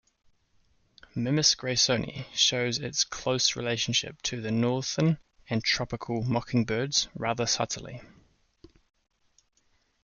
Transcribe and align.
"Mimus 1.15 1.53
graysoni" 1.55 2.25
shows 2.33 2.79
its 2.79 3.03
close 3.03 3.55
relationship 3.55 4.19
to 4.23 4.41
the 4.41 4.49
northern 4.49 5.19
and 5.47 5.63
tropical 5.63 6.23
mockingbirds 6.23 7.07
rather 7.13 7.45
subtly. 7.45 8.01